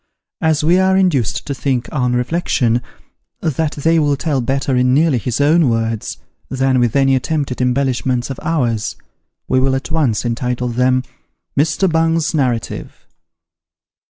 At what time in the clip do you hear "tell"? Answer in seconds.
4.17-4.41